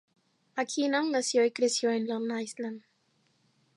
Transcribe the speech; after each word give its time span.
McKinnon 0.57 1.11
nació 1.11 1.45
y 1.45 1.51
creció 1.51 1.91
en 1.91 2.07
Long 2.07 2.31
Island. 2.41 2.81